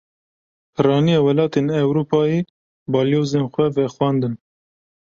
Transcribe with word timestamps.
Piraniya 0.73 1.19
welatên 1.25 1.65
Ewropayê, 1.81 2.39
balyozên 2.93 3.43
xwe 3.53 3.65
vexwendin 3.75 4.33